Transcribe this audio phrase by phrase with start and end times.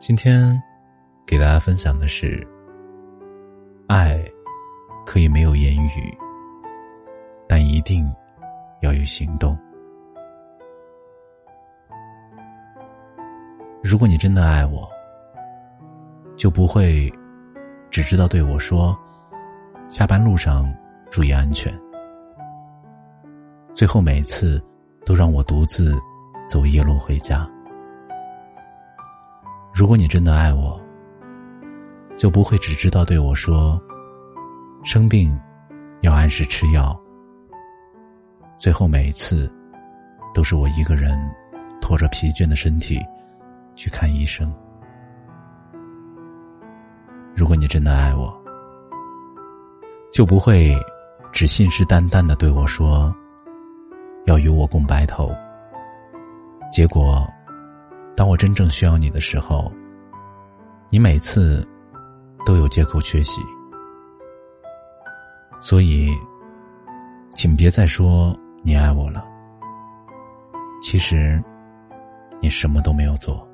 [0.00, 0.60] 今天
[1.26, 2.42] 给大家分享的是：
[3.86, 4.18] 爱
[5.04, 6.16] 可以没有言语，
[7.46, 8.10] 但一定
[8.80, 9.54] 要有行动。
[13.84, 14.88] 如果你真的爱我，
[16.34, 17.12] 就不会
[17.90, 18.98] 只知道对我说
[19.90, 20.74] “下班路上
[21.10, 21.78] 注意安全”，
[23.74, 24.58] 最后每次
[25.04, 26.00] 都让我独自
[26.48, 27.46] 走夜路回家。
[29.72, 30.78] 如果你真的爱我，
[32.16, 33.80] 就不会只知道对我说
[34.84, 35.38] “生病
[36.02, 36.94] 要按时吃药”，
[38.58, 39.50] 最后每一次
[40.34, 41.18] 都是我一个人
[41.80, 43.00] 拖着疲倦的身体
[43.74, 44.52] 去看医生。
[47.34, 48.30] 如果你真的爱我，
[50.12, 50.76] 就不会
[51.32, 53.14] 只信誓旦旦的对我说
[54.26, 55.34] 要与我共白头，
[56.70, 57.26] 结果。
[58.16, 59.72] 当我真正需要你的时候，
[60.90, 61.66] 你每次
[62.44, 63.40] 都有借口缺席，
[65.60, 66.10] 所以，
[67.34, 69.24] 请别再说你爱我了。
[70.82, 71.42] 其实，
[72.40, 73.46] 你什么都没有做。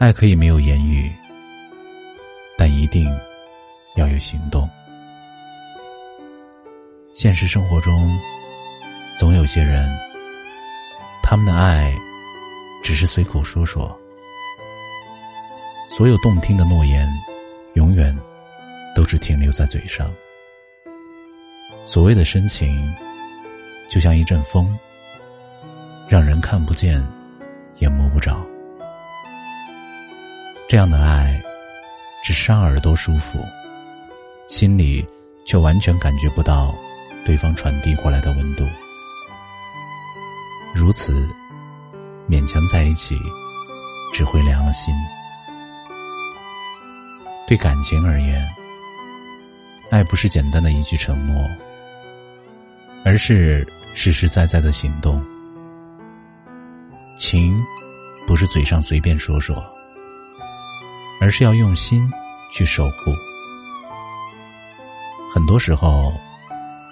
[0.00, 1.10] 爱可以没有言语，
[2.58, 3.06] 但一定
[3.96, 4.68] 要有行动。
[7.14, 8.10] 现实生活中，
[9.18, 9.88] 总有些人。
[11.34, 11.92] 他们的爱，
[12.80, 14.00] 只是随口说说。
[15.90, 17.08] 所有动听的诺言，
[17.72, 18.16] 永远
[18.94, 20.08] 都只停留在嘴上。
[21.86, 22.88] 所谓的深情，
[23.88, 24.78] 就像一阵风，
[26.06, 27.04] 让人看不见，
[27.78, 28.40] 也摸不着。
[30.68, 31.42] 这样的爱，
[32.22, 33.40] 只是让耳朵舒服，
[34.46, 35.04] 心里
[35.44, 36.72] 却完全感觉不到
[37.26, 38.64] 对方传递过来的温度。
[40.94, 41.28] 此，
[42.28, 43.18] 勉强在一起，
[44.12, 44.94] 只会凉了心。
[47.46, 48.42] 对感情而言，
[49.90, 51.34] 爱不是简单的一句承诺，
[53.04, 55.22] 而是实实在在的行动。
[57.18, 57.60] 情，
[58.26, 59.62] 不是嘴上随便说说，
[61.20, 62.08] 而是要用心
[62.52, 63.12] 去守护。
[65.32, 66.12] 很多时候，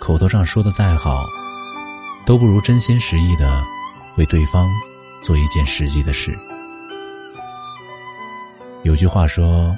[0.00, 1.24] 口头上说的再好。
[2.26, 3.64] 都不如真心实意的
[4.20, 4.70] 为对方
[5.22, 6.38] 做一件实际的事。
[8.82, 9.74] 有句话说：“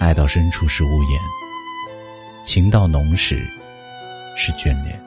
[0.00, 1.20] 爱到深处是无言，
[2.44, 3.46] 情到浓时
[4.34, 5.00] 是眷恋。”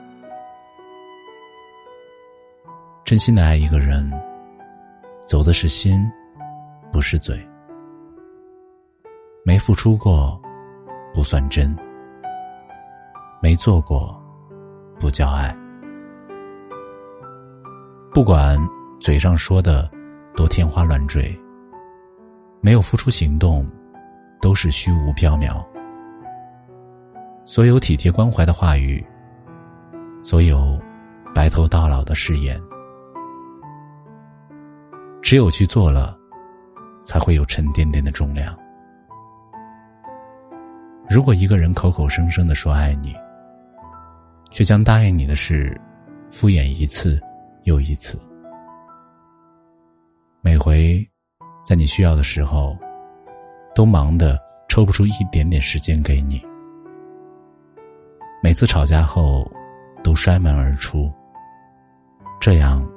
[3.03, 4.09] 真心的爱一个人，
[5.25, 6.09] 走的是心，
[6.89, 7.37] 不是嘴。
[9.43, 10.41] 没付出过，
[11.13, 11.75] 不算真；
[13.41, 14.17] 没做过，
[15.01, 15.53] 不叫爱。
[18.17, 18.57] 不管
[18.99, 19.87] 嘴上说的
[20.35, 21.39] 多天花乱坠，
[22.61, 23.63] 没有付出行动，
[24.41, 25.63] 都是虚无缥缈。
[27.45, 29.05] 所有体贴关怀的话语，
[30.23, 30.81] 所有
[31.31, 32.59] 白头到老的誓言，
[35.21, 36.17] 只有去做了，
[37.05, 38.57] 才会有沉甸甸的重量。
[41.07, 43.15] 如果一个人口口声声的说爱你，
[44.49, 45.79] 却将答应你的事
[46.31, 47.21] 敷衍一次。
[47.67, 48.17] 又一次，
[50.39, 51.05] 每回
[51.65, 52.77] 在你需要的时候，
[53.75, 56.41] 都忙得抽不出一点点时间给你。
[58.41, 59.45] 每次吵架后，
[60.01, 61.11] 都摔门而出。
[62.39, 62.89] 这样，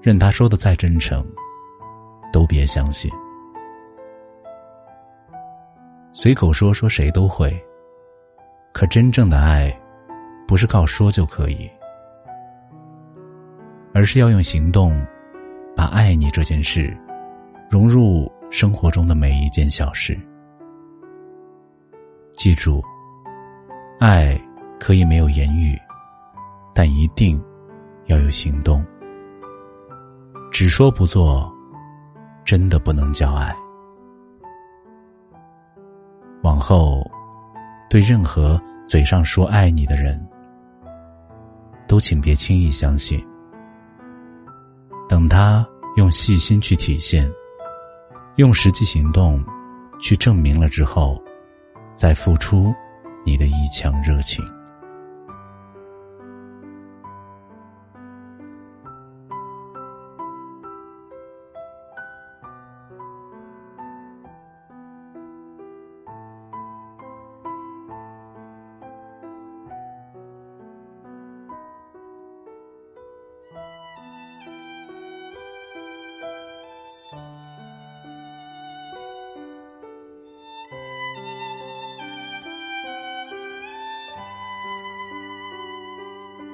[0.00, 1.26] 任他说的再真诚，
[2.32, 3.10] 都别相信。
[6.12, 7.52] 随口说说谁都会，
[8.72, 9.76] 可真正的爱，
[10.46, 11.68] 不是靠说就可以。
[13.96, 14.94] 而是要用行动，
[15.74, 16.94] 把爱你这件事
[17.70, 20.14] 融入生活中的每一件小事。
[22.36, 22.82] 记住，
[23.98, 24.38] 爱
[24.78, 25.80] 可以没有言语，
[26.74, 27.42] 但一定
[28.04, 28.84] 要有行动。
[30.52, 31.50] 只说不做，
[32.44, 33.56] 真的不能叫爱。
[36.42, 37.02] 往后，
[37.88, 40.22] 对任何嘴上说爱你的人，
[41.88, 43.26] 都请别轻易相信。
[45.08, 45.66] 等他
[45.96, 47.32] 用细心去体现，
[48.36, 49.44] 用实际行动
[50.00, 51.22] 去证明了之后，
[51.94, 52.74] 再付出
[53.24, 54.44] 你的一腔热情。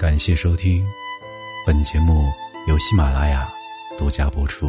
[0.02, 0.84] 感谢收听，
[1.64, 2.28] 本节目
[2.66, 3.48] 由喜马拉雅
[3.96, 4.68] 独家播出。